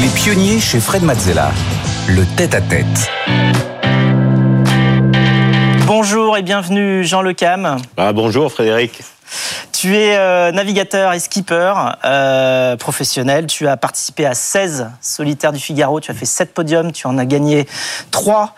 [0.00, 1.52] Les pionniers chez Fred Mazzella.
[2.08, 3.10] Le tête-à-tête.
[5.86, 7.76] Bonjour et bienvenue Jean Le Cam.
[7.96, 9.02] Ah, bonjour Frédéric.
[9.72, 13.46] Tu es euh, navigateur et skipper euh, professionnel.
[13.46, 16.00] Tu as participé à 16 solitaires du Figaro.
[16.00, 16.90] Tu as fait 7 podiums.
[16.90, 17.66] Tu en as gagné
[18.10, 18.54] 3.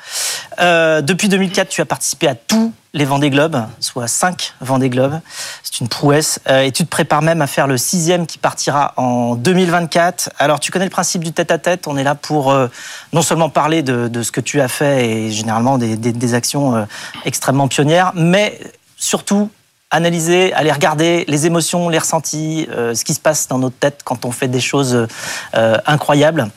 [0.60, 5.20] Euh, depuis 2004, tu as participé à tous les Vendée Globes, soit 5 Vendée Globes.
[5.62, 6.40] C'est une prouesse.
[6.48, 10.30] Euh, et tu te prépares même à faire le sixième qui partira en 2024.
[10.38, 11.86] Alors, tu connais le principe du tête-à-tête.
[11.88, 12.68] On est là pour euh,
[13.12, 16.84] non seulement parler de, ce que tu as fait et généralement des, actions euh,
[17.26, 18.58] extrêmement pionnières, mais
[18.96, 19.50] surtout
[19.90, 24.24] analyser, aller regarder les émotions, les ressentis, ce qui se passe dans notre tête quand
[24.24, 25.06] on fait des choses
[25.52, 26.50] incroyables.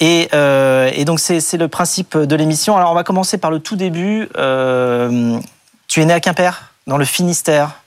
[0.00, 0.28] Et
[1.06, 2.76] donc c'est le principe de l'émission.
[2.76, 4.28] Alors on va commencer par le tout début.
[5.92, 7.82] Tu es né à Quimper, dans le Finistère,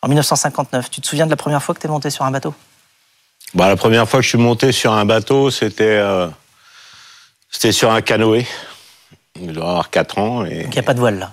[0.00, 0.88] en 1959.
[0.88, 2.54] Tu te souviens de la première fois que tu es monté sur un bateau?
[3.52, 6.28] Bah, La première fois que je suis monté sur un bateau, c'était euh,
[7.50, 8.46] c'était sur un canoë.
[9.38, 10.46] Je dois avoir 4 ans.
[10.46, 10.62] Et...
[10.62, 11.30] Donc il n'y a pas de voile là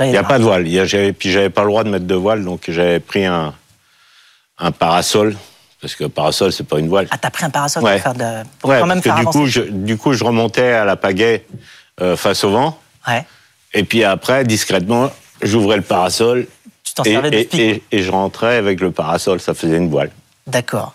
[0.00, 0.68] il n'y a, a pas de voile.
[0.68, 3.24] Il y a, puis j'avais pas le droit de mettre de voile, donc j'avais pris
[3.24, 3.54] un,
[4.58, 5.38] un parasol.
[5.80, 7.08] Parce que parasol, c'est pas une voile.
[7.10, 7.94] Ah, t'as pris un parasol ouais.
[7.94, 9.38] pour, faire de, pour ouais, quand même parce faire que du avancer.
[9.38, 11.46] coup, je, du coup, je remontais à la pagaie
[12.02, 12.78] euh, face au vent.
[13.08, 13.24] Ouais.
[13.72, 15.10] Et puis après, discrètement,
[15.42, 16.46] j'ouvrais le parasol.
[16.82, 17.60] Tu t'en et, servais de et, spic.
[17.60, 19.40] et, et je rentrais avec le parasol.
[19.40, 20.10] Ça faisait une voile.
[20.46, 20.94] D'accord.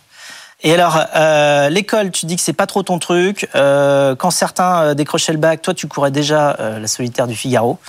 [0.63, 3.49] Et alors, euh, l'école, tu dis que c'est pas trop ton truc.
[3.55, 7.35] Euh, quand certains euh, décrochaient le bac, toi, tu courais déjà euh, la solitaire du
[7.35, 7.79] Figaro.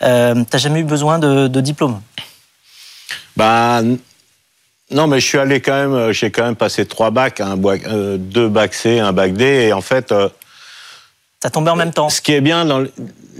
[0.00, 2.00] T'as jamais eu besoin de, de diplôme?
[3.36, 3.80] Bah
[4.90, 6.12] non, mais je suis allé quand même.
[6.12, 9.72] J'ai quand même passé trois bacs, un bac, deux bacs C, un bac D, et
[9.72, 10.12] en fait.
[11.44, 12.08] Euh, Ça tombait en même temps.
[12.08, 12.84] Ce qui est bien dans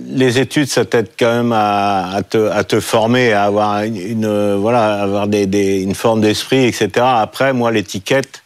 [0.06, 3.96] les études, ça t'aide quand même à, à, te, à, te, former, à avoir une,
[3.96, 6.88] une voilà, avoir des, des, une forme d'esprit, etc.
[6.98, 8.42] Après, moi, l'étiquette,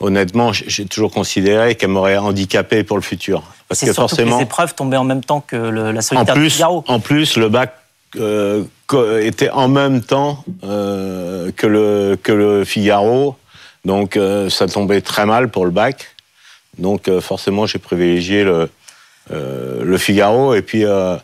[0.00, 3.42] honnêtement, j'ai toujours considéré qu'elle m'aurait handicapé pour le futur.
[3.68, 6.36] Parce que forcément, que les épreuves tombaient en même temps que le, la solitaire en
[6.36, 6.84] plus, du Figaro.
[6.88, 7.74] En plus, le bac
[8.16, 8.64] euh,
[9.20, 13.36] était en même temps euh, que, le, que le Figaro,
[13.84, 16.11] donc euh, ça tombait très mal pour le bac.
[16.78, 18.70] Donc euh, forcément, j'ai privilégié le,
[19.30, 20.54] euh, le Figaro.
[20.54, 21.16] Et puis, euh,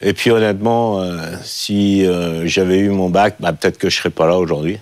[0.00, 1.02] et puis honnêtement,
[1.42, 2.06] si
[2.44, 4.78] j'avais eu mon bac, bah, peut-être que je serais pas là aujourd'hui.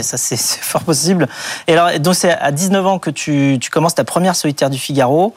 [0.00, 1.28] Ça, c'est fort possible.
[1.66, 4.78] Et alors, donc, c'est à 19 ans que tu, tu, commences ta première solitaire du
[4.78, 5.34] Figaro.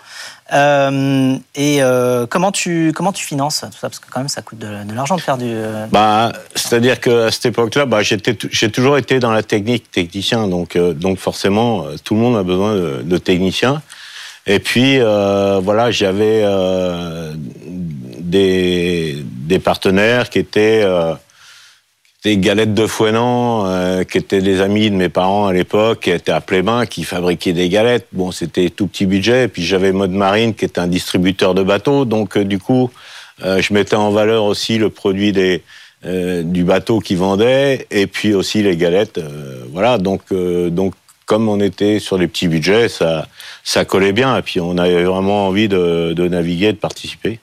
[0.53, 3.89] Euh, et euh, comment tu comment tu finances tout ça?
[3.89, 5.55] Parce que quand même ça coûte de, de l'argent de faire du.
[5.91, 10.75] Bah, c'est-à-dire que à cette époque-là, bah, j'ai toujours été dans la technique technicien, donc
[10.75, 13.81] euh, donc forcément tout le monde a besoin de, de techniciens.
[14.47, 17.33] Et puis euh, voilà, j'avais euh,
[18.19, 21.13] des partenaires qui étaient euh,
[22.23, 26.11] des galettes de Fouenan, euh, qui étaient des amis de mes parents à l'époque, qui
[26.11, 28.07] étaient à Plébain, qui fabriquaient des galettes.
[28.11, 29.45] Bon, c'était tout petit budget.
[29.45, 32.05] Et puis j'avais Mode Marine, qui était un distributeur de bateaux.
[32.05, 32.91] Donc du coup,
[33.39, 35.33] je mettais en valeur aussi le produit
[36.03, 39.19] du bateau qui vendait, et puis aussi les galettes.
[39.71, 39.97] voilà.
[39.97, 40.93] Donc donc
[41.25, 43.27] comme on était sur les petits budgets, ça
[43.63, 44.37] ça collait bien.
[44.37, 47.39] Et puis on avait vraiment envie de, de naviguer, de participer.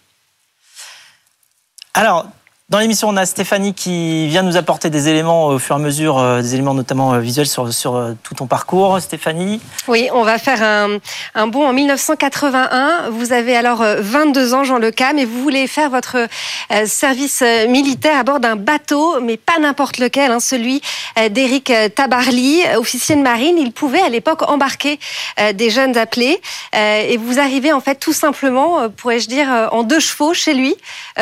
[1.95, 2.27] Alors,
[2.73, 5.83] dans l'émission, on a Stéphanie qui vient nous apporter des éléments au fur et à
[5.83, 8.99] mesure, euh, des éléments notamment euh, visuels sur, euh, tout ton parcours.
[8.99, 10.97] Stéphanie Oui, on va faire un,
[11.35, 13.11] un bond en 1981.
[13.11, 16.17] Vous avez alors 22 ans, Jean Le Cam, et vous voulez faire votre
[16.87, 20.81] service militaire à bord d'un bateau, mais pas n'importe lequel, hein, celui
[21.31, 23.59] d'Éric Tabarly, officier de marine.
[23.59, 24.99] Il pouvait à l'époque embarquer
[25.55, 26.41] des jeunes appelés,
[26.75, 30.75] et vous arrivez en fait tout simplement, pourrais-je dire, en deux chevaux chez lui.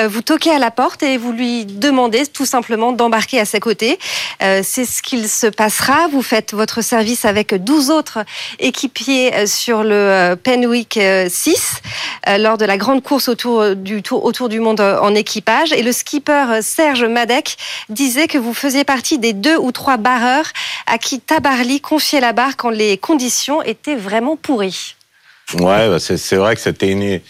[0.06, 3.98] Vous toquez à la porte et vous lui demandez tout simplement d'embarquer à ses côtés.
[4.42, 6.08] Euh, c'est ce qu'il se passera.
[6.08, 8.18] Vous faites votre service avec 12 autres
[8.58, 11.82] équipiers euh, sur le euh, Penwick euh, 6
[12.28, 15.72] euh, lors de la grande course autour du, tour, autour du monde en équipage.
[15.72, 17.56] Et le skipper Serge Madec
[17.88, 20.46] disait que vous faisiez partie des deux ou trois barreurs
[20.86, 24.96] à qui Tabarly confiait la barre quand les conditions étaient vraiment pourries.
[25.54, 27.20] Ouais, bah c'est vrai que c'était une,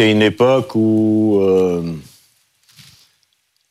[0.00, 1.40] une époque où,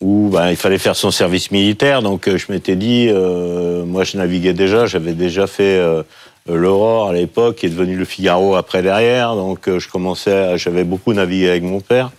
[0.04, 2.02] où bah, il fallait faire son service militaire.
[2.02, 6.04] Donc euh, je m'étais dit, euh, moi je naviguais déjà, j'avais déjà fait euh,
[6.48, 9.36] l'Aurore à l'époque, qui est devenu le Figaro après derrière.
[9.36, 12.12] Donc je commençais, j'avais beaucoup navigué avec mon père.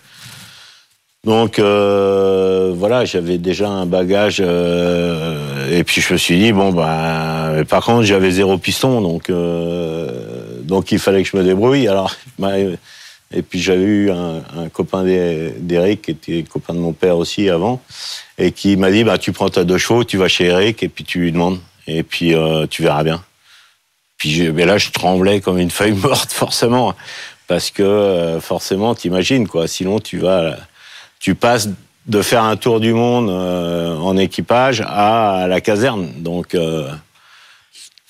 [1.23, 7.83] Donc voilà, j'avais déjà un bagage et puis je me suis dit bon mais par
[7.83, 9.31] contre j'avais zéro piston donc
[10.63, 12.15] donc il fallait que je me débrouille alors
[13.31, 17.49] et puis j'avais eu un, un copain d'Eric qui était copain de mon père aussi
[17.49, 17.81] avant
[18.37, 20.89] et qui m'a dit bah tu prends ta deux chevaux, tu vas chez Eric et
[20.89, 23.23] puis tu lui demandes et puis euh, tu verras bien.
[24.17, 26.93] Puis mais là, je tremblais comme une feuille morte, forcément,
[27.47, 29.67] parce que euh, forcément, t'imagines quoi.
[29.67, 30.55] Sinon, tu vas,
[31.19, 31.69] tu passes
[32.05, 36.11] de faire un tour du monde euh, en équipage à la caserne.
[36.17, 36.91] Donc, euh,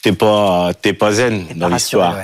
[0.01, 2.17] t'es pas, t'es pas zen dans l'histoire.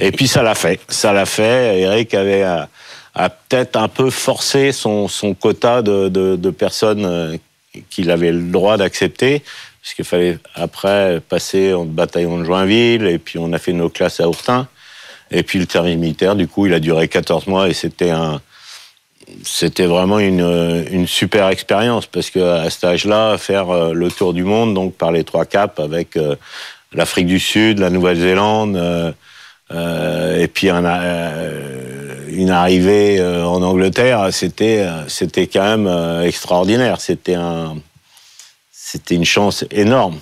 [0.00, 0.80] Et puis ça l'a fait.
[0.88, 1.80] Ça l'a fait.
[1.80, 2.68] Eric avait a,
[3.14, 5.08] peut-être un peu forcé son,
[5.38, 7.38] quota de, personnes
[7.90, 9.42] qu'il avait le droit d'accepter
[9.82, 13.88] parce qu'il fallait après passer en bataillon de Joinville, et puis on a fait nos
[13.88, 14.68] classes à Ourtin.
[15.30, 18.42] Et puis le service militaire, du coup, il a duré 14 mois et c'était un,
[19.44, 24.34] c'était vraiment une, une super expérience parce que à cet âge-là, faire euh, le tour
[24.34, 26.36] du monde, donc par les trois caps avec euh,
[26.92, 29.12] l'Afrique du Sud, la Nouvelle-Zélande, euh,
[29.70, 30.84] et puis un,
[32.28, 37.00] une arrivée en Angleterre, c'était, c'était quand même extraordinaire.
[37.00, 37.76] C'était un,
[38.72, 40.18] c'était une chance énorme.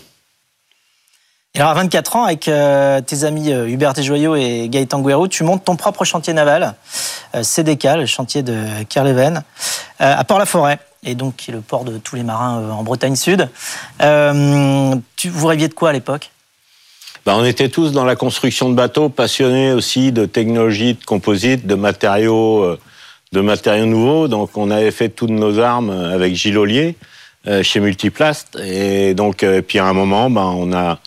[1.54, 5.26] Et alors à 24 ans, avec euh, tes amis euh, Hubert Desjoyaux et Gaëtan Guérou,
[5.26, 6.74] tu montes ton propre chantier naval,
[7.34, 9.42] euh, CDK, le chantier de Kerleven,
[9.98, 13.48] à Port-la-Forêt, et donc qui est le port de tous les marins en Bretagne Sud.
[13.98, 16.30] vous rêviez de quoi à l'époque?
[17.28, 21.66] Ben, on était tous dans la construction de bateaux, passionnés aussi de technologie, de composite,
[21.66, 22.76] de matériaux,
[23.32, 24.28] de matériaux nouveaux.
[24.28, 26.96] Donc on avait fait toutes nos armes avec Gilles Ollier.
[27.46, 28.58] Euh, chez Multiplast.
[28.62, 30.98] Et donc, euh, puis à un moment, ben, on a,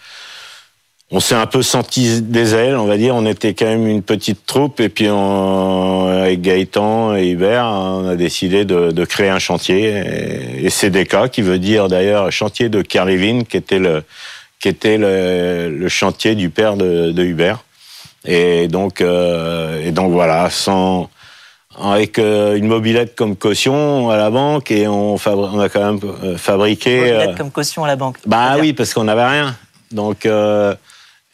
[1.11, 3.15] on s'est un peu senti des ailes, on va dire.
[3.15, 8.07] On était quand même une petite troupe, et puis on, avec Gaëtan et Hubert, on
[8.07, 10.63] a décidé de, de créer un chantier.
[10.63, 14.03] Et, CDK, qui veut dire d'ailleurs chantier de Kerlevin, qui était le,
[14.61, 17.63] qui était le, le chantier du père de, de Hubert.
[18.25, 21.09] Et donc, euh, et donc voilà, sans
[21.79, 25.99] avec euh, une mobilette comme caution à la banque et on, on a quand même
[26.23, 26.97] euh, fabriqué.
[26.97, 28.17] Une mobilette euh, comme caution à la banque.
[28.25, 29.55] Bah oui, parce qu'on n'avait rien.
[29.91, 30.27] Donc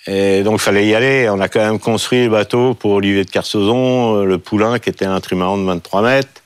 [0.10, 1.30] et donc fallait y aller.
[1.30, 5.06] On a quand même construit le bateau pour Olivier de Carsozon, le Poulain qui était
[5.06, 6.42] un trimaran de 23 mètres.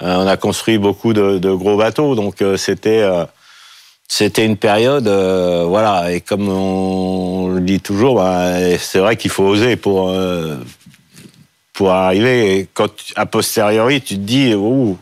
[0.00, 3.04] on a construit beaucoup de, de gros bateaux, donc c'était
[4.12, 6.12] c'était une période, voilà.
[6.12, 10.12] Et comme on le dit toujours, bah, c'est vrai qu'il faut oser pour
[11.80, 12.58] pour arriver.
[12.58, 14.98] Et quand, a posteriori, tu te dis, ouh.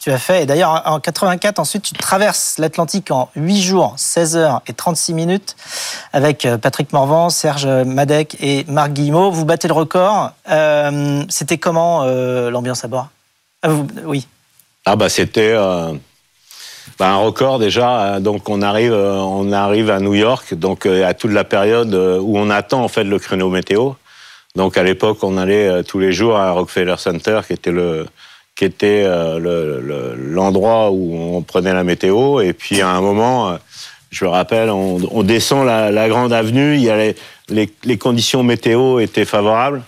[0.00, 0.42] Tu as fait.
[0.42, 5.14] Et d'ailleurs, en 84, ensuite, tu traverses l'Atlantique en 8 jours, 16 heures et 36
[5.14, 5.54] minutes
[6.12, 9.30] avec euh, Patrick Morvan, Serge Madec et Marc Guillemot.
[9.30, 10.32] Vous battez le record.
[10.50, 13.08] Euh, c'était comment euh, l'ambiance à bord?
[13.62, 13.70] Ah,
[14.04, 14.26] Oui.
[14.86, 15.54] Ah, bah, c'était.
[16.98, 18.20] Bah, un record déjà.
[18.20, 22.50] Donc on arrive, on arrive à New York, donc à toute la période où on
[22.50, 23.92] attend en fait le créneau météo.
[24.58, 28.06] Donc à l'époque, on allait euh, tous les jours à Rockefeller Center, qui était le
[28.56, 32.40] qui était euh, l'endroit où on prenait la météo.
[32.40, 33.56] Et puis à un moment, euh,
[34.10, 36.74] je me rappelle, on, descend la, grande avenue.
[36.74, 37.12] Il y a
[37.48, 39.82] les, conditions météo étaient favorables.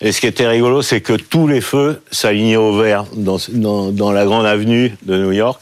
[0.00, 4.24] Et ce qui était rigolo, c'est que tous les feux s'alignaient au vert dans, la
[4.24, 5.60] grande avenue de New York.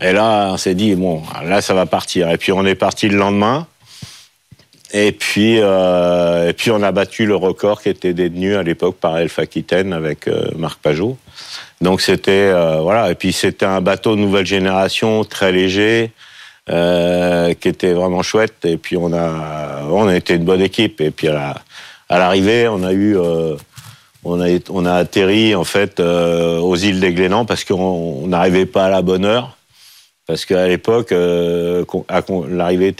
[0.00, 2.30] Et là, on s'est dit, bon, là, ça va partir.
[2.30, 3.66] Et puis on est parti le lendemain.
[4.92, 8.96] Et puis, euh, et puis on a battu le record qui était détenu à l'époque
[8.96, 11.16] par Elf Aquitaine avec euh, Marc Pajot.
[11.80, 13.10] Donc c'était euh, voilà.
[13.10, 16.10] Et puis c'était un bateau de nouvelle génération, très léger,
[16.66, 18.64] qui était vraiment chouette.
[18.64, 21.00] Et puis on a on a été une bonne équipe.
[21.00, 21.54] Et puis à
[22.08, 23.16] l'arrivée, on a eu
[24.24, 28.86] on a on a atterri en fait aux îles des Glénans parce qu'on n'arrivait pas
[28.86, 29.56] à la bonne heure
[30.30, 31.84] parce qu'à l'époque, euh,
[32.48, 32.94] l'arrivée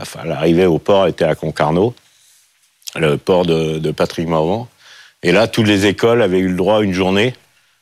[0.00, 1.94] enfin, au port était à Concarneau,
[2.94, 4.68] le port de, Patrick Morvan.
[5.24, 7.34] Et là, toutes les écoles avaient eu le droit à une journée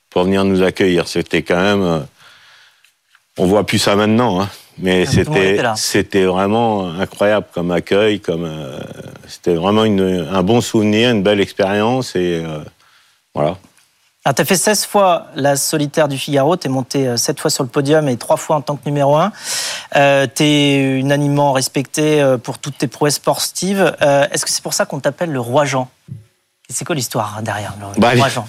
[0.09, 1.07] pour venir nous accueillir.
[1.07, 1.99] C'était quand même, euh,
[3.37, 8.81] on voit plus ça maintenant, hein, mais c'était c'était vraiment incroyable comme accueil, comme euh,
[9.29, 12.43] c'était vraiment un bon souvenir, une belle expérience et
[13.35, 13.59] voilà.
[14.25, 17.41] Alors, tu as fait 16 fois la solitaire du Figaro, tu es monté 7 euh,
[17.41, 19.33] fois sur le podium et 3 fois en tant que numéro 1.
[19.97, 23.97] Euh, tu es unanimement respecté euh, pour toutes tes prouesses sportives.
[24.03, 25.89] Euh, Est-ce que c'est pour ça qu'on t'appelle le roi Jean?
[26.69, 28.47] C'est quoi l'histoire derrière le bah, roi Jean?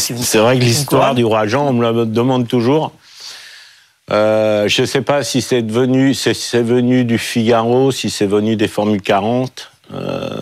[0.00, 2.92] C'est vrai que l'histoire du roi Jean, on me la demande toujours.
[4.10, 8.56] Euh, je ne sais pas si c'est venu, c'est venu du Figaro, si c'est venu
[8.56, 9.69] des Formules 40.
[9.92, 10.40] Euh,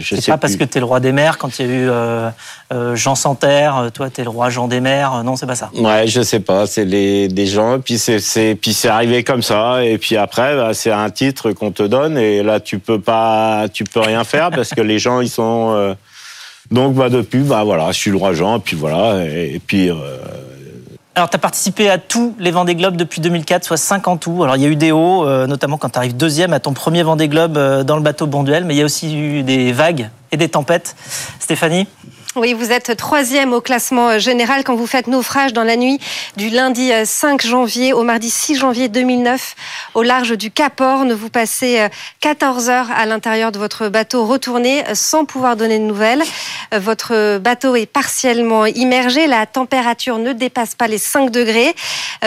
[0.00, 1.88] c'est pas parce que tu es le roi des mers quand il y a eu
[1.88, 2.30] euh,
[2.72, 5.54] euh, Jean Santerre, euh, toi tu es le roi Jean des mers, non c'est pas
[5.54, 5.70] ça.
[5.74, 9.84] Ouais, je sais pas, c'est les des gens puis c'est puis c'est arrivé comme ça
[9.84, 13.66] et puis après bah, c'est un titre qu'on te donne et là tu peux pas
[13.72, 15.96] tu peux rien faire parce que les gens ils sont
[16.70, 19.90] donc bah depuis bah voilà, je suis le roi Jean et puis voilà et, puis
[21.18, 24.44] Alors, tu as participé à tous les Vendée Globe depuis 2004, soit 5 en tout.
[24.44, 26.74] Alors, il y a eu des hauts, euh, notamment quand tu arrives deuxième à ton
[26.74, 29.72] premier Vendée Globe euh, dans le bateau Bonduel, mais il y a aussi eu des
[29.72, 30.94] vagues et des tempêtes.
[31.40, 31.88] Stéphanie?
[32.38, 35.98] Oui, vous êtes troisième au classement euh, général quand vous faites naufrage dans la nuit
[36.36, 39.56] du lundi 5 euh, janvier au mardi 6 janvier 2009
[39.94, 41.12] au large du Cap Horn.
[41.12, 41.88] Vous passez
[42.20, 46.22] 14 euh, heures à l'intérieur de votre bateau retourné sans pouvoir donner de nouvelles.
[46.72, 49.26] Votre bateau est partiellement immergé.
[49.26, 51.74] La température ne dépasse pas les 5 degrés.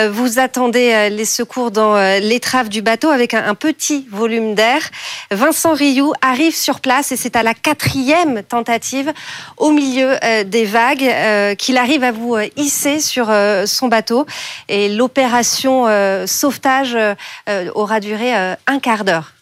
[0.09, 4.81] Vous attendez les secours dans l'étrave du bateau avec un petit volume d'air.
[5.29, 9.13] Vincent Rioux arrive sur place et c'est à la quatrième tentative
[9.57, 13.31] au milieu euh, des vagues euh, qu'il arrive à vous euh, hisser sur
[13.65, 14.25] son bateau.
[14.67, 15.85] Et l'opération
[16.27, 16.97] sauvetage
[17.73, 19.33] aura duré un quart d'heure.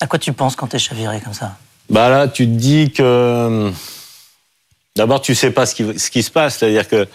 [0.00, 1.56] À quoi tu penses quand tu es chaviré comme ça?
[1.90, 3.70] Bah là, tu te dis que
[4.96, 7.06] d'abord tu sais pas ce qui, ce qui se passe, c'est-à-dire que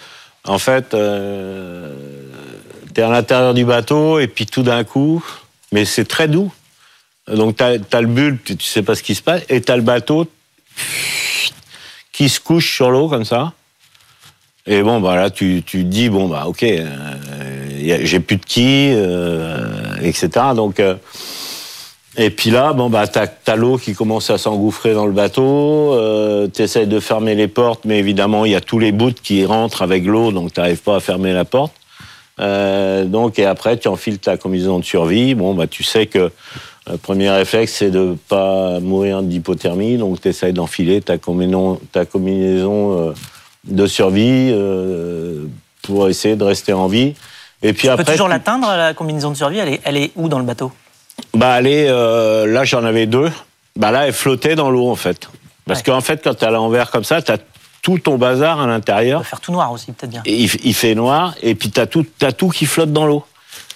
[0.46, 5.24] en fait, tu es à l'intérieur du bateau et puis tout d'un coup,
[5.72, 6.52] mais c'est très doux.
[7.28, 9.72] Donc tu as, le bulbe, tu, tu sais pas ce qui se passe, et tu
[9.72, 10.28] as le bateau
[12.20, 13.54] qui se couche sur l'eau comme ça.
[14.68, 16.86] Et bon, bah là, tu, tu dis, bon, bah ok, euh,
[17.78, 20.48] j'ai plus de qui, euh, etc.
[20.54, 20.96] Donc, euh,
[22.18, 25.96] et puis là, bon, bah, t'as as, l'eau qui commence à s'engouffrer dans le bateau,
[26.54, 29.46] tu essaies de fermer les portes, mais évidemment, il y a tous les bouts qui
[29.46, 31.72] rentrent avec l'eau, donc tu n'arrives pas à fermer la porte.
[32.38, 35.36] donc, et après, tu enfiles ta combinaison de survie.
[35.36, 36.34] Bon, bah, tu sais que
[36.92, 41.80] le premier réflexe, c'est de ne pas mourir d'hypothermie, donc tu essayes d'enfiler ta combinaison,
[41.92, 43.14] ta combinaison euh,
[43.66, 45.46] de survie euh,
[45.82, 47.16] pour essayer de rester en vie.
[47.62, 49.60] Et puis tu après, peux toujours l'atteindre, la combinaison de survie?
[49.60, 50.72] Elle est, elle est où dans le bateau?
[51.34, 53.30] Bah, elle est, euh, Là, j'en avais deux.
[53.76, 55.30] Bah, là, elle flottait dans l'eau, en fait.
[55.66, 57.38] Parce qu'en fait, quand tu à l'envers comme ça, tu as
[57.82, 59.22] tout ton bazar à l'intérieur.
[59.22, 60.24] Il faire tout noir aussi, peut-être bien.
[60.26, 61.88] il, il, fait noir, et puis tu as,
[62.22, 63.24] as, tout qui flotte dans l'eau.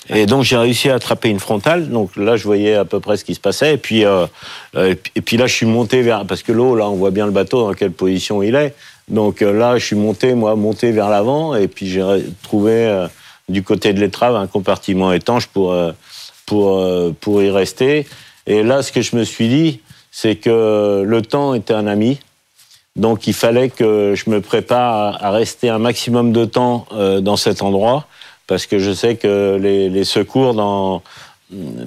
[0.10, 1.89] Et donc j'ai réussi à attraper une frontale.
[1.89, 3.75] Donc là, je voyais à peu près ce qui se passait.
[3.75, 4.25] Et puis, euh,
[4.75, 7.25] euh et puis là, je suis monté vers parce que l'eau, là, on voit bien
[7.25, 8.75] le bateau dans quelle position il est.
[9.07, 11.55] Donc euh, là, je suis monté, moi, monté vers l'avant.
[11.55, 12.03] Et puis j'ai
[12.41, 13.07] trouvé euh,
[13.48, 15.75] du côté de l'étrave un compartiment étanche pour
[16.45, 18.05] pour pour y rester.
[18.45, 19.79] Et là, ce que je me suis dit,
[20.12, 22.19] c'est que le temps était un ami.
[22.95, 26.86] Donc il fallait que je me prépare à rester un maximum de temps
[27.22, 28.05] dans cet endroit
[28.47, 31.01] parce que je sais que les, secours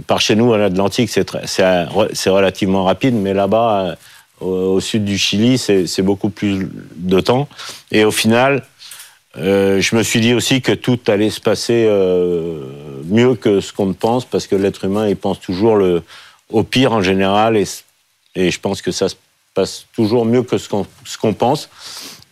[0.07, 3.97] par chez nous, en Atlantique, c'est relativement rapide, mais là-bas,
[4.41, 7.49] au, sud du Chili, c'est beaucoup plus de temps.
[7.93, 8.65] Et au final,
[9.39, 12.63] euh, je me suis dit aussi que tout allait se passer euh,
[13.05, 15.79] mieux que ce qu'on ne pense, parce que l'être humain, il pense toujours
[16.51, 19.17] au pire en général, et je pense que ça se
[19.53, 21.69] passe toujours mieux que ce qu'on pense.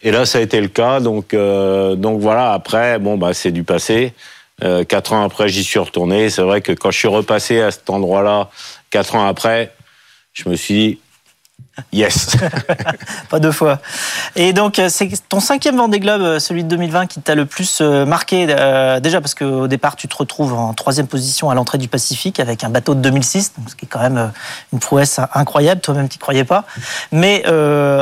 [0.04, 1.00] Et là, ça a été le cas.
[1.00, 2.52] Donc, euh, donc voilà.
[2.52, 4.12] Après, bon, bah, c'est du passé.
[4.62, 6.30] Euh, quatre ans après, j'y suis retourné.
[6.30, 8.50] C'est vrai que quand je suis repassé à cet endroit-là,
[8.90, 9.72] quatre ans après,
[10.34, 10.98] je me suis dit,
[11.92, 12.36] Yes.
[13.30, 13.80] pas deux fois.
[14.36, 17.46] Et donc, euh, c'est ton cinquième Vendée Globe, euh, celui de 2020, qui t'a le
[17.46, 18.46] plus euh, marqué.
[19.00, 22.62] déjà parce qu'au départ, tu te retrouves en troisième position à l'entrée du Pacifique avec
[22.62, 24.32] un bateau de 2006, ce qui est quand même
[24.72, 25.80] une prouesse incroyable.
[25.80, 26.64] Toi-même, tu croyais pas.
[27.12, 27.44] Mais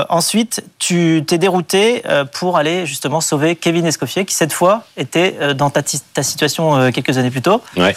[0.09, 2.03] ensuite, tu t'es dérouté
[2.33, 7.19] pour aller justement sauver Kevin Escoffier, qui cette fois était dans ta, ta situation quelques
[7.19, 7.63] années plus tôt.
[7.77, 7.95] Ouais.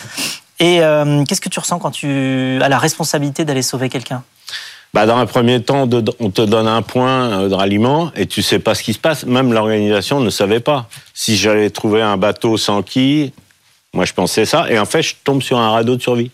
[0.60, 0.80] Et
[1.28, 4.24] qu'est-ce que tu ressens quand tu as la responsabilité d'aller sauver quelqu'un?
[4.96, 5.90] Bah, dans un premier temps,
[6.22, 8.98] on te donne un point euh, de ralliement et tu sais pas ce qui se
[8.98, 9.26] passe.
[9.26, 10.88] Même l'organisation ne savait pas.
[11.14, 13.34] Si j'allais trouver un bateau sans qui,
[13.94, 14.72] moi je pensais ça.
[14.72, 16.32] Et en fait, je tombe sur un radeau de survie.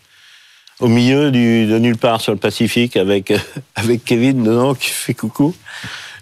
[0.79, 3.33] Au milieu de nulle part sur le Pacifique avec,
[3.75, 5.55] avec Kevin dedans qui fait coucou.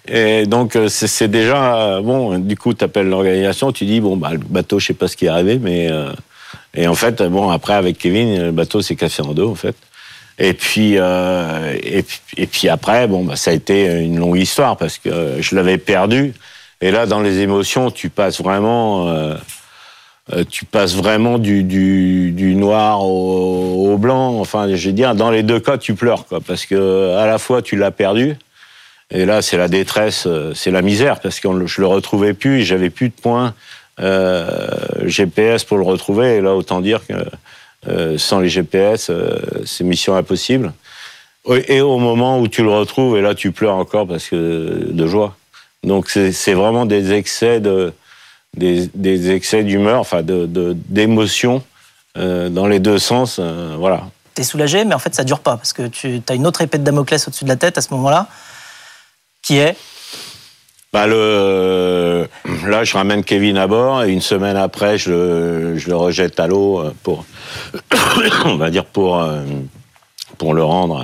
[0.07, 4.31] Et donc, euh, c'est déjà, bon, du coup, tu appelles l'organisation, tu dis, bon, bah,
[4.31, 5.91] le bateau, je sais pas ce qui est arrivé, mais.
[5.91, 6.13] Euh,
[6.73, 9.75] et en fait, bon, après, avec Kevin, le bateau s'est cassé en deux, en fait.
[10.39, 14.97] Et puis, euh, et, puis après, bon, bah, ça a été une longue histoire parce
[14.97, 16.33] que je l'avais perdu.
[16.81, 19.35] Et là, dans les émotions, tu passes vraiment, euh,
[20.33, 24.39] euh tu passes vraiment du, noir au, blanc.
[24.39, 27.37] Enfin, je veux dire, dans les deux cas, tu pleures, quoi, parce que à la
[27.37, 28.37] fois tu l'as perdu.
[29.11, 32.61] Et là, c'est la détresse, euh, c'est la misère, parce que je le retrouvais plus,
[32.61, 33.55] j'avais plus de points
[33.99, 34.67] euh,
[35.03, 36.37] GPS pour le retrouver.
[36.37, 37.13] Et là, autant dire que
[37.87, 40.73] euh, sans les GPS, euh, c'est mission impossible.
[41.67, 45.07] Et au moment où tu le retrouves, et là tu pleures encore parce que de
[45.07, 45.35] joie.
[45.83, 47.93] Donc c'est vraiment des excès de
[48.55, 50.47] des, excès d'humeur, enfin de
[50.89, 51.63] d'émotion
[52.17, 54.03] euh, dans les deux sens, voilà.
[54.35, 56.77] T'es soulagé, mais en fait ça dure pas parce que tu as une autre épée
[56.77, 58.27] de Damoclès au-dessus de la tête à ce moment-là,
[59.41, 59.75] qui est
[60.91, 62.27] bah le,
[62.65, 66.39] là, je ramène Kevin à bord et une semaine après, je, le- je le rejette
[66.39, 67.25] à l'eau pour,
[68.45, 69.43] on va dire pour, euh,
[70.39, 70.99] pour le rendre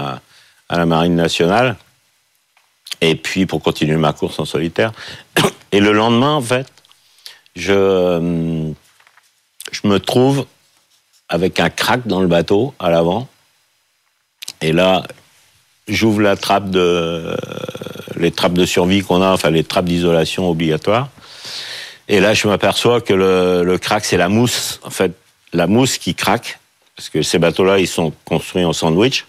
[0.70, 1.76] à, la Marine nationale
[3.02, 4.92] et puis pour continuer ma course en solitaire.
[5.72, 6.68] Et le lendemain, en fait,
[7.56, 8.72] je, euh,
[9.72, 10.46] je me trouve
[11.30, 13.28] avec un crack dans le bateau à l'avant.
[14.62, 15.04] Et là,
[15.88, 17.36] j'ouvre la trappe de
[18.18, 21.10] les trappes de survie qu'on a, enfin les trappes d'isolation obligatoires.
[22.08, 24.80] Et là, je m'aperçois que le, le crack, c'est la mousse.
[24.84, 25.14] En fait,
[25.54, 26.60] la mousse qui craque,
[26.96, 29.26] parce que ces bateaux-là, ils sont construits en sandwich.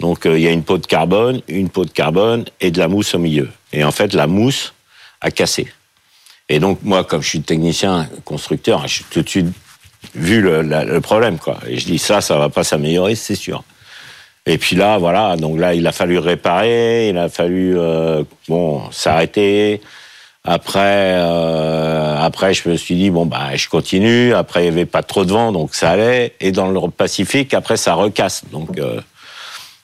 [0.00, 2.78] Donc, euh, il y a une peau de carbone, une peau de carbone et de
[2.78, 3.48] la mousse au milieu.
[3.72, 4.74] Et en fait, la mousse
[5.20, 5.72] a cassé.
[6.48, 9.48] Et donc, moi, comme je suis technicien, constructeur, j'ai tout de suite
[10.14, 11.58] vu le problème, quoi.
[11.66, 13.64] Et je dis, ça, ça va pas s'améliorer, c'est sûr.
[14.48, 18.80] Et puis là, voilà, donc là, il a fallu réparer, il a fallu, euh, bon,
[18.90, 19.82] s'arrêter.
[20.42, 24.32] Après, euh, après, je me suis dit, bon, bah, je continue.
[24.32, 26.32] Après, il y avait pas trop de vent, donc ça allait.
[26.40, 28.44] Et dans le Pacifique, après, ça recasse.
[28.50, 29.02] Donc, euh,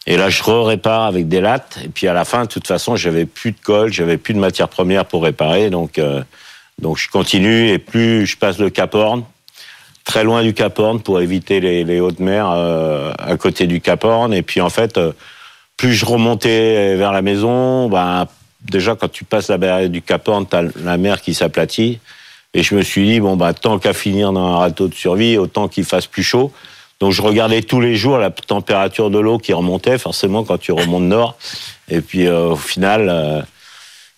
[0.07, 1.79] et là, je répare avec des lattes.
[1.85, 4.39] Et puis à la fin, de toute façon, j'avais plus de colle, j'avais plus de
[4.39, 5.69] matière première pour réparer.
[5.69, 6.01] Donc,
[6.81, 7.69] donc je continue.
[7.69, 9.25] Et plus je passe le Cap Horn,
[10.05, 13.81] très loin du Cap Horn pour éviter les, les hautes mers euh, à côté du
[13.81, 14.33] Cap Horn.
[14.33, 15.13] Et puis en fait, euh,
[15.77, 18.27] plus je remontais vers la maison, ben,
[18.71, 21.99] déjà quand tu passes la barrière du Cap Horn, t'as la mer qui s'aplatit.
[22.53, 25.37] Et je me suis dit, bon, bah, tant qu'à finir dans un râteau de survie,
[25.39, 26.53] autant qu'il fasse plus chaud.
[27.01, 30.71] Donc je regardais tous les jours la température de l'eau qui remontait, forcément quand tu
[30.71, 31.37] remontes nord.
[31.89, 33.45] Et puis euh, au final,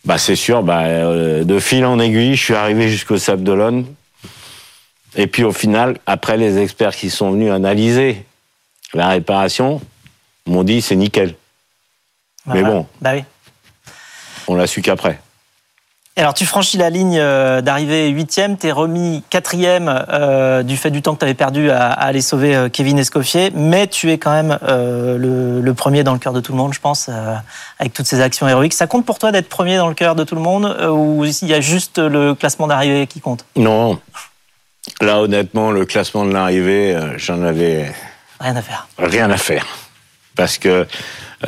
[0.06, 3.84] bah, c'est sûr, bah, euh, de fil en aiguille, je suis arrivé jusqu'au Sable d'Olonne.
[5.16, 8.24] Et puis au final, après les experts qui sont venus analyser
[8.94, 9.80] la réparation,
[10.46, 11.34] m'ont dit c'est nickel.
[12.46, 12.68] Mais Voilà.
[12.76, 12.86] bon.
[13.00, 13.24] Bah oui.
[14.46, 15.18] On l'a su qu'après.
[16.18, 21.02] Alors, tu franchis la ligne euh, d'arrivée huitième, t'es remis quatrième euh, du fait du
[21.02, 24.16] temps que tu avais perdu à, à aller sauver euh, Kevin Escoffier, mais tu es
[24.16, 27.08] quand même euh, le, le premier dans le cœur de tout le monde, je pense,
[27.10, 27.34] euh,
[27.78, 28.72] avec toutes ces actions héroïques.
[28.72, 31.48] Ça compte pour toi d'être premier dans le cœur de tout le monde ou il
[31.48, 33.44] y a juste le classement d'arrivée qui compte?
[33.54, 33.98] Non.
[35.00, 37.92] Là, honnêtement, le classement de l'arrivée, euh, j'en avais
[38.40, 38.86] Rien à faire.
[38.98, 39.66] rien à faire.
[40.36, 40.86] Parce que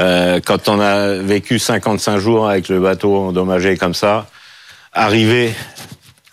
[0.00, 4.26] euh, quand on a vécu 55 jours avec le bateau endommagé comme ça,
[4.92, 5.54] arriver,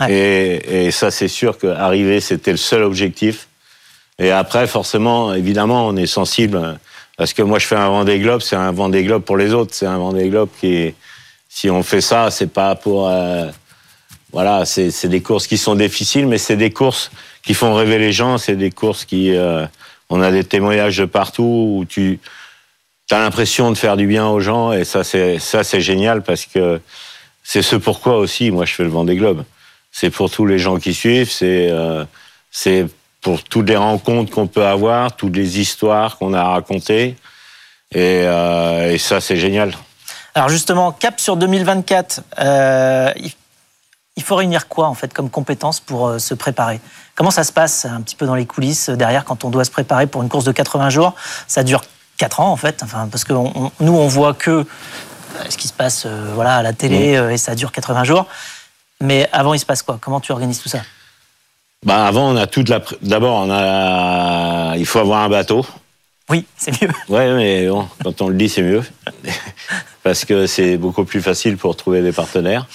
[0.02, 0.12] Ouais.
[0.12, 3.48] et, et ça c'est sûr que arriver c'était le seul objectif.
[4.20, 6.78] Et après, forcément, évidemment, on est sensible,
[7.18, 9.74] parce que moi je fais un Vendée Globe, c'est un Vendée Globe pour les autres,
[9.74, 10.94] c'est un Vendée Globe qui
[11.48, 13.08] si on fait ça, c'est pas pour...
[13.08, 13.46] euh,
[14.36, 17.10] voilà, c'est des courses qui sont difficiles, mais c'est des courses
[17.42, 19.34] qui font rêver les gens, c'est des courses qui...
[19.34, 19.66] euh,
[20.10, 22.20] on a des témoignages de partout où tu
[23.12, 26.46] as l'impression de faire du bien aux gens et ça c'est ça c'est génial parce
[26.46, 26.82] que
[27.44, 29.44] c'est ce pourquoi aussi moi je fais le Vendée Globe.
[29.92, 32.04] C'est pour tous les gens qui suivent, c'est euh,
[32.52, 32.88] c'est
[33.22, 37.16] pour toutes les rencontres qu'on peut avoir, toutes les histoires qu'on a racontées
[37.94, 39.74] et, euh, et ça c'est génial.
[40.36, 43.10] Alors justement, cap sur 2024, euh,
[44.18, 46.80] il, faut réunir quoi en fait comme compétences pour euh, se préparer?
[47.16, 49.66] Comment ça se passe un petit peu dans les coulisses euh, derrière quand on doit
[49.66, 51.14] se préparer pour une course de 80 jours?
[51.48, 51.82] Ça dure
[52.18, 54.64] 4 ans en fait, enfin, parce que on- on- nous on voit que euh,
[55.50, 58.26] ce qui se passe euh, voilà, à la télé et ça dure 80 jours.
[59.02, 59.98] Mais avant, il se passe quoi?
[60.00, 60.80] Comment tu organises tout ça?
[61.86, 65.66] Bah avant on a toute la d'abord on a il faut avoir un bateau.
[66.30, 66.90] Oui, c'est mieux.
[67.10, 68.82] Ouais, mais bon, quand on le dit, c'est mieux.
[70.04, 72.66] Parce que c'est beaucoup plus facile pour trouver des partenaires.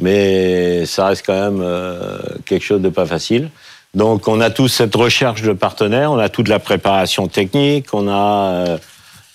[0.00, 3.50] Mais ça reste quand même euh, quelque chose de pas facile.
[3.94, 8.08] Donc, on a tous cette recherche de partenaires, on a toute la préparation technique, on
[8.08, 8.66] a.
[8.68, 8.78] euh,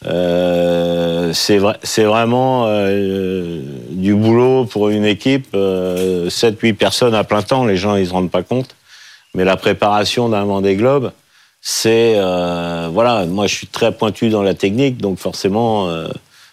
[0.06, 7.24] euh, c'est vrai, c'est vraiment euh, du boulot pour une équipe, euh, 7-8 personnes à
[7.24, 8.76] plein temps, les gens ils se rendent pas compte.
[9.36, 11.12] Mais la préparation d'un Vendée Globe,
[11.62, 16.08] c'est euh, voilà, moi je suis très pointu dans la technique, donc forcément, euh,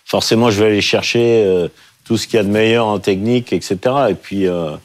[0.05, 1.69] forcément je vais aller chercher euh,
[2.07, 3.79] tout ce qu'il y a de meilleur en technique, etc.
[4.11, 4.77] Et puis euh,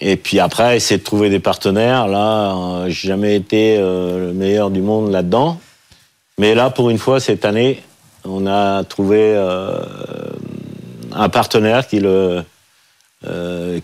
[0.00, 2.08] et puis après essayer de trouver des partenaires.
[2.08, 5.60] Là, euh, j'ai jamais été euh, le meilleur du monde là-dedans,
[6.38, 7.82] mais là pour une fois cette année,
[8.24, 9.36] on a trouvé
[11.12, 12.42] un partenaire qui est le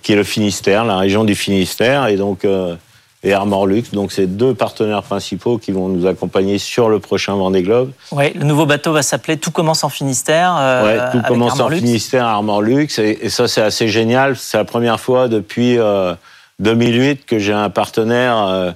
[0.03, 2.45] qui est le Finistère, la région du Finistère, et donc
[3.25, 3.93] et Armor Lux.
[3.93, 7.93] Donc, c'est deux partenaires principaux qui vont nous accompagner sur le prochain Vendée Globe.
[8.11, 10.57] Ouais, le nouveau bateau va s'appeler Tout commence en Finistère.
[10.59, 11.83] euh, ouais, tout avec commence Armor en Lux.
[11.83, 14.37] Finistère, Armor Lux, et, et ça, c'est assez génial.
[14.37, 16.15] C'est la première fois depuis euh,
[16.59, 18.71] 2008 que j'ai un partenaire euh,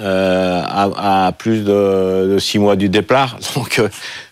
[0.00, 3.38] euh, à, à, plus de, de, six mois du départ.
[3.54, 3.80] Donc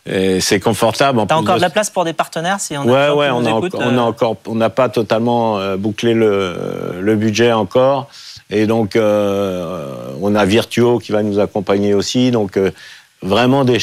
[0.09, 1.23] euh, c'est confortable.
[1.27, 1.61] T'as encore de...
[1.63, 4.37] la place pour des partenaires si on ouais, ouais, on, a, écoute, on a encore,
[4.47, 8.09] on n'a pas totalement euh, bouclé le, le budget encore.
[8.51, 12.31] Et donc, euh, on a Virtuo qui va nous accompagner aussi.
[12.31, 12.71] Donc, euh,
[13.23, 13.79] vraiment des,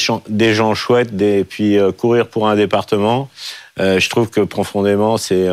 [0.54, 1.20] gens chouettes.
[1.20, 3.28] Et puis, euh, courir pour un département,
[3.78, 5.48] je trouve que profondément, c'est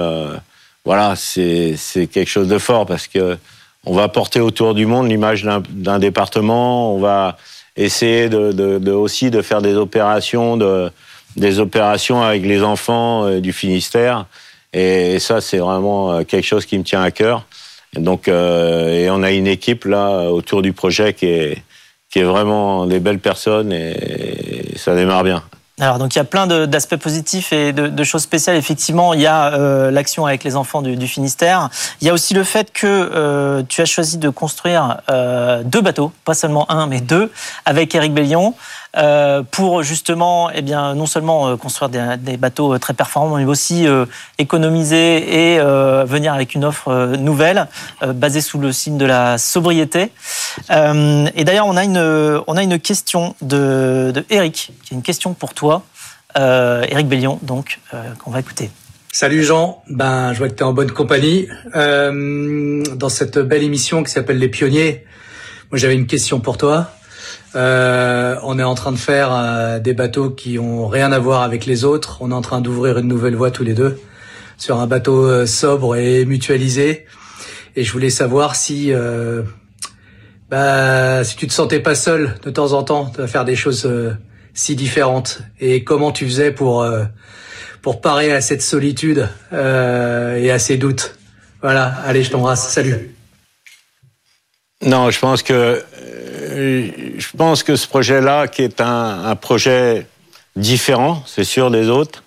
[0.86, 1.78] voilà, c'est
[2.12, 3.38] quelque chose de fort parce que
[3.86, 6.94] on va porter autour du monde l'image d'un département.
[6.96, 7.38] On va
[7.78, 10.92] essayer de, de, de, aussi de faire des opérations, de,
[11.38, 14.26] des opérations avec les enfants du Finistère.
[14.74, 17.46] Et ça, c'est vraiment quelque chose qui me tient à cœur.
[17.96, 21.64] Donc, euh, et on a une équipe là autour du projet qui est,
[22.10, 25.44] qui est vraiment des belles personnes et ça démarre bien.
[25.80, 28.58] Alors donc il y a plein d'aspects positifs et de, choses spéciales.
[28.58, 31.70] Effectivement, il y a euh, l'action avec les enfants du, Finistère.
[32.02, 35.82] Il y a aussi le fait que euh, tu as choisi de construire euh, deux
[35.82, 37.32] bateaux, pas seulement un, mais deux,
[37.66, 38.56] avec Eric Bellion.
[39.52, 43.86] Pour justement, eh bien, non seulement construire des, bateaux très performants, mais aussi
[44.40, 47.68] économiser et venir avec une offre nouvelle,
[48.02, 50.12] basée sous le signe de la sobriété.
[50.72, 55.34] et d'ailleurs, on a une, on a une question de Eric, qui est une question
[55.36, 55.69] pour toi,
[56.36, 57.80] Eric Bellion, donc
[58.20, 58.70] qu'on va écouter.
[59.12, 63.64] Salut Jean, ben je vois que tu es en bonne compagnie euh, dans cette belle
[63.64, 65.04] émission qui s'appelle Les Pionniers.
[65.72, 66.92] Moi j'avais une question pour toi.
[67.56, 71.42] Euh, on est en train de faire euh, des bateaux qui ont rien à voir
[71.42, 72.20] avec les autres.
[72.22, 74.00] On est en train d'ouvrir une nouvelle voie tous les deux
[74.60, 77.08] sur un bateau euh, sobre et mutualisé.
[77.76, 79.42] Et je voulais savoir si, euh,
[80.52, 83.88] bah, si tu te sentais pas seul de temps en temps de faire des choses
[83.88, 84.12] euh,
[84.54, 86.86] si différentes et comment tu faisais pour
[87.82, 91.16] pour parer à cette solitude et à ces doutes?
[91.62, 91.94] Voilà.
[92.06, 92.70] Allez, je t'embrasse.
[92.70, 93.16] Salut.
[94.82, 95.84] Non, je pense que
[97.20, 100.06] je pense que ce projet-là, qui est un, projet
[100.56, 102.24] différent, c'est sûr des autres,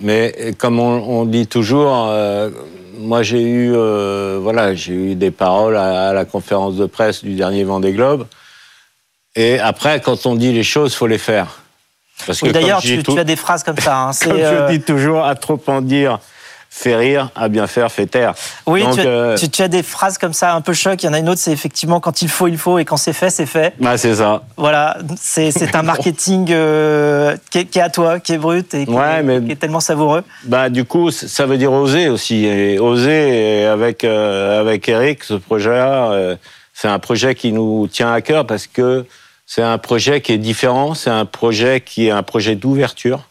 [0.00, 2.50] mais comme on, on dit toujours, euh,
[2.98, 7.24] moi j'ai eu, euh, voilà, j'ai eu des paroles à, à, la conférence de presse
[7.24, 8.26] du dernier Vendée Globe,
[9.34, 11.62] et après, quand on dit les choses, faut les faire.
[12.26, 13.96] Parce oui, d'ailleurs, tu, tout, tu, as des phrases comme ça.
[13.96, 14.68] Hein, comme euh...
[14.68, 16.18] je dis toujours, à trop en dire,
[16.70, 18.34] fait rire, à bien faire, fait taire.
[18.66, 19.36] Oui, Donc, tu, as, euh...
[19.36, 21.02] tu, tu, as, des phrases comme ça un peu choc.
[21.02, 22.98] Il y en a une autre, c'est effectivement quand il faut, il faut, et quand
[22.98, 23.74] c'est fait, c'est fait.
[23.80, 24.42] Bah, c'est ça.
[24.58, 28.84] Voilà, c'est un marketing euh, qui, est, qui, est, à toi, qui est brut et
[28.84, 30.22] qui, ouais, est, mais, qui, est, tellement savoureux.
[30.44, 32.44] Bah, du coup, ça veut dire oser aussi.
[32.44, 36.36] Et oser et avec, euh, avec Eric, ce projet-là,
[36.82, 39.06] c'est un projet qui nous tient à cœur parce que
[39.46, 43.28] c'est un projet qui est différent, c'est un projet qui est un projet d'ouverture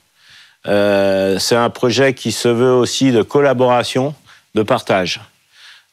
[0.67, 4.15] euh, c'est un projet qui se veut aussi de collaboration,
[4.55, 5.19] de partage.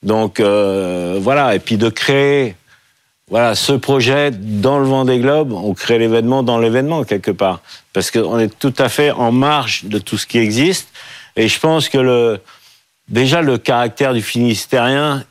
[0.05, 2.55] Donc euh, voilà, et puis de créer
[3.29, 7.61] voilà ce projet dans le Vendée Globe, on crée l'événement dans l'événement quelque part,
[7.93, 10.91] parce qu'on est tout à fait en marge de tout ce qui existe.
[11.35, 12.39] Et je pense que
[13.09, 15.25] déjà le caractère du Finistérien,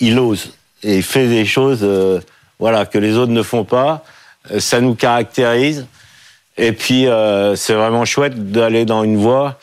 [0.00, 0.54] il ose
[0.86, 2.20] et fait des choses euh,
[2.58, 4.04] voilà que les autres ne font pas.
[4.52, 5.86] Euh, ça nous caractérise.
[6.56, 9.58] Et puis, euh, c'est vraiment chouette d'aller dans une voie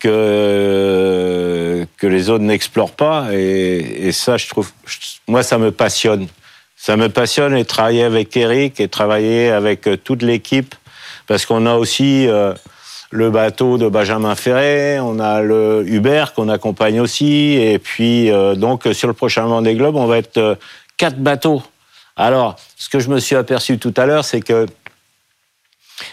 [0.00, 3.28] que, que les autres n'explorent pas.
[3.32, 4.70] Et, ça, je trouve,
[5.26, 6.28] moi, ça me passionne.
[6.76, 10.76] Ça me passionne et travailler avec Eric et travailler avec toute l'équipe.
[11.26, 12.28] Parce qu'on a aussi
[13.10, 17.54] le bateau de Benjamin Ferré, on a le Hubert qu'on accompagne aussi.
[17.54, 20.54] Et puis, euh, donc, sur le prochain Vendée Globe, on va être euh,
[20.96, 21.62] quatre bateaux.
[22.16, 24.66] Alors, ce que je me suis aperçu tout à l'heure, c'est que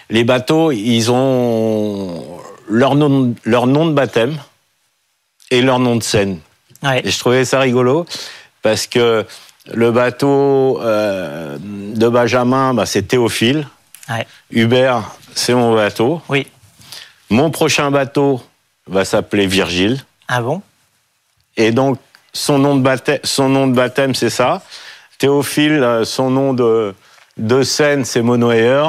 [0.10, 2.24] les bateaux, ils ont
[2.70, 4.38] leur nom, leur nom de baptême
[5.50, 6.40] et leur nom de scène.
[6.84, 7.02] Ouais.
[7.06, 8.06] Et je trouvais ça rigolo
[8.62, 9.26] parce que
[9.72, 13.68] le bateau euh, de Benjamin, bah, c'est Théophile.
[14.10, 14.26] Ouais.
[14.52, 16.22] Hubert, c'est mon bateau.
[16.30, 16.48] Oui.
[17.32, 18.42] Mon prochain bateau
[18.88, 20.04] va s'appeler Virgile.
[20.28, 20.62] Ah bon?
[21.56, 21.98] Et donc,
[22.34, 24.62] son nom de baptême, son nom de baptême c'est ça.
[25.18, 26.94] Théophile, euh, son nom de,
[27.38, 28.84] de scène, c'est Monoyer,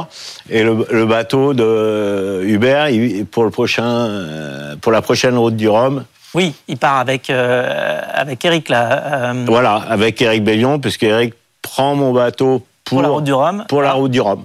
[0.51, 2.89] et le, le, bateau de Hubert
[3.31, 6.05] pour le prochain, euh, pour la prochaine route du Rhum.
[6.35, 9.31] Oui, il part avec euh, avec Eric là.
[9.31, 9.45] Euh...
[9.47, 13.65] Voilà, avec Eric Bellion, puisque Eric prend mon bateau pour, pour la route du Rhum.
[13.69, 14.45] Pour la route du Rhum,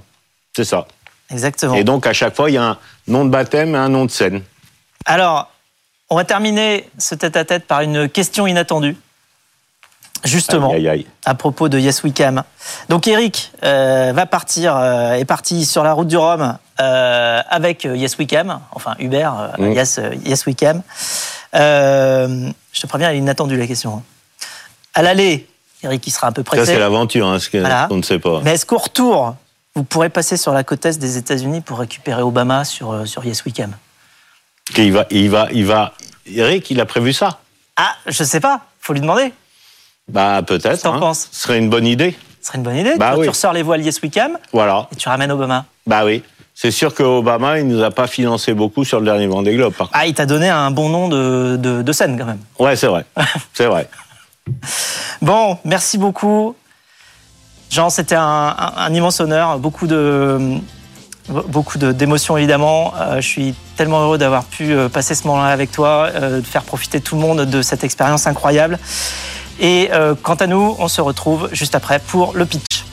[0.56, 0.86] c'est ça.
[1.32, 1.74] Exactement.
[1.74, 2.78] Et donc à chaque fois, il y a un
[3.08, 4.42] nom de baptême et un nom de scène.
[5.06, 5.50] Alors,
[6.10, 8.96] on va terminer ce tête-à-tête -tête par une question inattendue.
[10.24, 11.08] Justement, aïe, aïe, aïe.
[11.26, 12.44] à propos de Yes Weekend.
[12.90, 17.84] Donc Eric euh, va partir, euh, est parti sur la route du Rhum euh, avec
[17.86, 19.30] Yes Weekend, enfin Uber.
[19.60, 20.82] Yes, yes Weekend.
[21.54, 24.02] je te préviens, elle est inattendue la question.
[24.96, 25.48] À l'aller,
[25.84, 26.80] Eric qui sera un peu Ça, c'est pressé.
[26.80, 27.86] l'aventure, hein, ce Voilà.
[27.88, 28.42] qu'on ne sait pas.
[28.44, 29.36] Mais est-ce qu'au retour,
[29.78, 33.24] vous pourrez passer sur la côte est des États-Unis pour récupérer Obama sur, euh, sur
[33.24, 33.74] Yes Weekend
[34.76, 35.94] Il va, il va, il va.
[36.26, 37.38] Eric, il a prévu ça?
[37.76, 39.32] Ah, je sais pas, faut lui demander.
[40.08, 40.82] Bah, peut-être.
[40.82, 41.00] T'en hein.
[41.00, 41.30] penses?
[41.32, 42.18] Ce serait une bonne idée.
[42.42, 42.96] Ce serait une bonne idée.
[42.98, 43.26] Bah tu, oui.
[43.26, 44.88] tu ressors les voiles Yes Weekend Voilà.
[44.92, 45.66] et tu ramènes Obama.
[45.86, 46.24] Bah oui.
[46.56, 49.76] C'est sûr que Obama, il nous a pas financé beaucoup sur le dernier Vendée Globe,
[49.76, 49.92] par.
[49.94, 52.42] Ah, il t'a donné un bon nom de, de, de scène quand même.
[52.58, 53.06] Ouais, c'est vrai.
[53.54, 53.88] c'est vrai.
[55.22, 56.56] Bon, merci beaucoup.
[57.70, 59.60] Jean, c'était un, immense honneur.
[59.60, 60.62] Beaucoup de
[61.92, 62.94] d'émotions évidemment.
[63.00, 66.46] Euh, je suis tellement heureux d'avoir pu euh, passer ce moment-là avec toi, euh, de
[66.46, 68.80] faire profiter tout le monde de cette expérience incroyable.
[69.60, 69.90] Et
[70.22, 72.86] quant à nous, on se retrouve juste après pour le pitch.